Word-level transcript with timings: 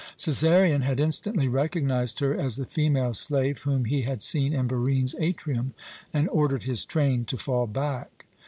Cæsarion 0.17 0.81
had 0.81 0.99
instantly 0.99 1.47
recognized 1.47 2.21
her 2.21 2.33
as 2.35 2.55
the 2.55 2.65
female 2.65 3.13
slave 3.13 3.59
whom 3.59 3.85
he 3.85 4.01
had 4.01 4.23
seen 4.23 4.51
in 4.51 4.65
Barine's 4.67 5.13
atrium, 5.19 5.75
and 6.11 6.27
ordered 6.29 6.63
his 6.63 6.85
train 6.85 7.23
to 7.25 7.37
fall 7.37 7.67
back. 7.67 8.25